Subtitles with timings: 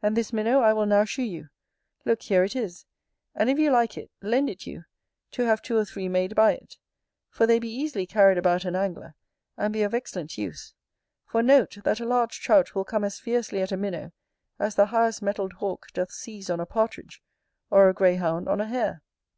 [0.00, 1.50] And this minnow I will now shew you;
[2.06, 2.86] look, here it is,
[3.34, 4.86] and, if you like it, lend it you,
[5.32, 6.78] to have two or three made by it;
[7.28, 9.14] for they be easily carried about an angler,
[9.58, 10.72] and be of excellent use:
[11.26, 14.12] for note, that a large Trout will come as fiercely at a minnow
[14.58, 17.22] as the highest mettled hawk doth seize on a partridge,
[17.68, 19.02] or a greyhound on a hare.